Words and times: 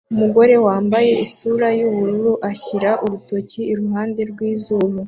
Umugore 0.13 0.55
wambaye 0.65 1.11
isura 1.25 1.67
yubururu 1.79 2.33
ashyira 2.49 2.91
urutoki 3.03 3.61
iruhande 3.71 4.21
rwizuru 4.31 4.97